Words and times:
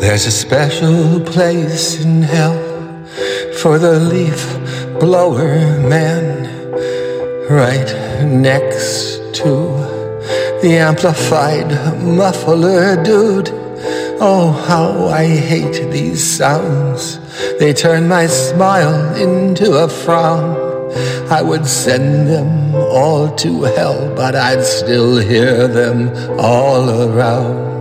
There's 0.00 0.24
a 0.24 0.30
special 0.30 1.20
place 1.20 2.02
in 2.02 2.22
hell 2.22 2.56
for 3.60 3.78
the 3.78 4.00
leaf 4.00 4.40
blower 4.98 5.78
man 5.86 6.48
right 7.50 8.24
next 8.24 9.34
to 9.34 9.52
the 10.62 10.78
amplified 10.80 11.68
muffler 12.02 12.96
dude. 13.04 13.50
Oh, 14.22 14.52
how 14.66 15.08
I 15.08 15.26
hate 15.26 15.92
these 15.92 16.24
sounds. 16.24 17.20
They 17.58 17.74
turn 17.74 18.08
my 18.08 18.26
smile 18.26 19.14
into 19.16 19.84
a 19.84 19.86
frown. 19.86 20.56
I 21.30 21.42
would 21.42 21.66
send 21.66 22.26
them 22.26 22.74
all 22.74 23.36
to 23.36 23.64
hell, 23.64 24.14
but 24.16 24.34
I'd 24.34 24.64
still 24.64 25.18
hear 25.18 25.68
them 25.68 26.08
all 26.40 26.88
around 26.88 27.79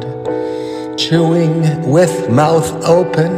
chewing 1.00 1.62
with 1.90 2.30
mouth 2.30 2.70
open, 2.84 3.32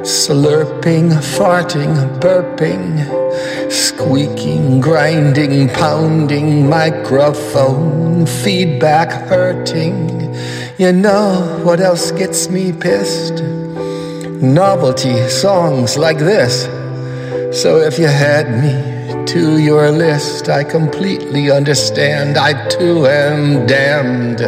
slurping, 0.00 1.10
farting, 1.36 1.94
burping, 2.18 2.90
squeaking, 3.70 4.80
grinding, 4.80 5.68
pounding, 5.68 6.66
microphone, 6.66 8.24
feedback 8.24 9.10
hurting. 9.28 10.34
You 10.78 10.92
know 10.92 11.60
what 11.62 11.78
else 11.80 12.10
gets 12.10 12.48
me 12.48 12.72
pissed? 12.72 13.42
Novelty 14.40 15.28
songs 15.28 15.98
like 15.98 16.18
this. 16.18 16.64
So 17.60 17.76
if 17.76 17.98
you 17.98 18.06
had 18.06 18.48
me 18.62 19.26
to 19.26 19.58
your 19.58 19.90
list, 19.90 20.48
I 20.48 20.64
completely 20.64 21.50
understand. 21.50 22.38
I 22.38 22.66
too 22.68 23.06
am 23.06 23.66
damned 23.66 24.40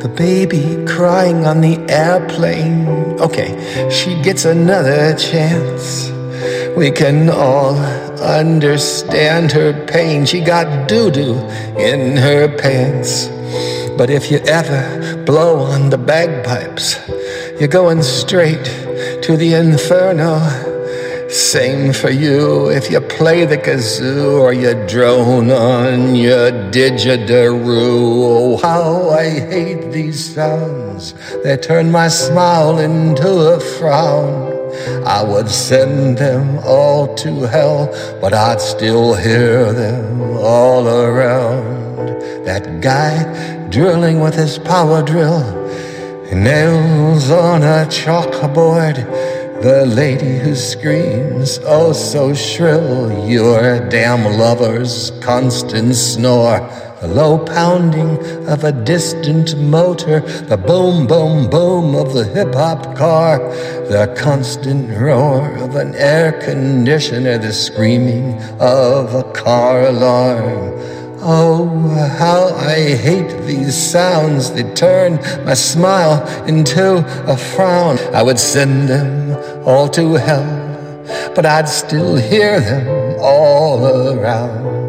the 0.00 0.08
baby 0.08 0.82
crying 0.86 1.44
on 1.46 1.60
the 1.60 1.78
airplane. 1.90 2.88
Okay, 3.20 3.88
she 3.90 4.20
gets 4.22 4.46
another 4.46 5.14
chance. 5.14 6.10
We 6.76 6.90
can 6.90 7.28
all 7.28 7.76
understand 8.20 9.52
her 9.52 9.72
pain. 9.86 10.24
She 10.24 10.40
got 10.40 10.88
doo 10.88 11.10
doo 11.10 11.34
in 11.78 12.16
her 12.16 12.48
pants. 12.56 13.28
But 13.98 14.08
if 14.08 14.30
you 14.30 14.38
ever 14.46 15.22
blow 15.24 15.58
on 15.58 15.90
the 15.90 15.98
bagpipes, 15.98 16.98
you're 17.58 17.68
going 17.68 18.02
straight 18.02 18.64
to 19.22 19.36
the 19.36 19.52
inferno. 19.54 20.69
Same 21.30 21.92
for 21.92 22.10
you 22.10 22.70
if 22.70 22.90
you 22.90 23.00
play 23.00 23.44
the 23.44 23.56
kazoo 23.56 24.40
or 24.40 24.52
you 24.52 24.74
drone 24.88 25.52
on 25.52 26.16
your 26.16 26.50
didgeridoo. 26.72 27.62
Oh, 27.66 28.56
how 28.56 29.10
I 29.10 29.30
hate 29.30 29.92
these 29.92 30.34
sounds. 30.34 31.14
They 31.44 31.56
turn 31.56 31.92
my 31.92 32.08
smile 32.08 32.80
into 32.80 33.28
a 33.28 33.60
frown. 33.60 34.50
I 35.06 35.22
would 35.22 35.48
send 35.48 36.18
them 36.18 36.58
all 36.64 37.14
to 37.18 37.46
hell, 37.46 37.86
but 38.20 38.34
I'd 38.34 38.60
still 38.60 39.14
hear 39.14 39.72
them 39.72 40.20
all 40.36 40.88
around. 40.88 42.08
That 42.44 42.80
guy 42.80 43.68
drilling 43.68 44.18
with 44.18 44.34
his 44.34 44.58
power 44.58 45.00
drill, 45.00 45.44
nails 46.32 47.30
on 47.30 47.62
a 47.62 47.86
chalkboard 47.86 49.39
the 49.60 49.84
lady 49.84 50.38
who 50.38 50.54
screams, 50.54 51.58
oh 51.64 51.92
so 51.92 52.32
shrill, 52.32 53.28
your 53.28 53.86
damn 53.90 54.24
lover's 54.38 55.12
constant 55.20 55.94
snore. 55.94 56.60
The 57.02 57.08
low 57.08 57.38
pounding 57.38 58.16
of 58.46 58.64
a 58.64 58.72
distant 58.72 59.58
motor, 59.58 60.20
the 60.20 60.56
boom, 60.56 61.06
boom, 61.06 61.50
boom 61.50 61.94
of 61.94 62.14
the 62.14 62.24
hip 62.24 62.54
hop 62.54 62.96
car, 62.96 63.38
the 63.88 64.14
constant 64.18 64.90
roar 64.98 65.54
of 65.58 65.76
an 65.76 65.94
air 65.94 66.32
conditioner, 66.40 67.36
the 67.36 67.52
screaming 67.52 68.40
of 68.60 69.14
a 69.14 69.30
car 69.32 69.82
alarm. 69.88 70.99
Oh, 71.22 71.66
how 72.18 72.54
I 72.56 72.96
hate 72.96 73.42
these 73.42 73.76
sounds. 73.76 74.52
They 74.52 74.62
turn 74.72 75.16
my 75.44 75.52
smile 75.52 76.26
into 76.46 77.04
a 77.30 77.36
frown. 77.36 77.98
I 78.14 78.22
would 78.22 78.38
send 78.38 78.88
them 78.88 79.36
all 79.66 79.86
to 79.90 80.14
hell, 80.14 81.32
but 81.34 81.44
I'd 81.44 81.68
still 81.68 82.16
hear 82.16 82.58
them 82.60 83.18
all 83.20 83.84
around. 83.86 84.79